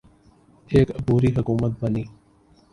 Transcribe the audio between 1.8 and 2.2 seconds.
بنی۔